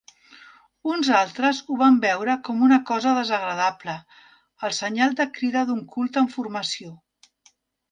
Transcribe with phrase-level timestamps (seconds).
[0.93, 3.97] Uns altres ho van veure com una cosa desagradable-
[4.69, 6.99] el senyal de crida d'un culte en formació.